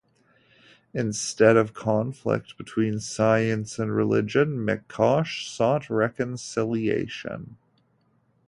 Instead 0.95 1.55
of 1.57 1.75
conflict 1.75 2.57
between 2.57 2.99
science 2.99 3.77
and 3.77 3.95
religion, 3.95 4.57
McCosh 4.65 5.47
sought 5.47 5.91
reconciliation. 5.91 7.55